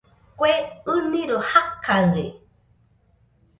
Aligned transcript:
Kue 0.37 0.53
ɨniroi 0.93 1.39
jakaɨe 1.49 2.23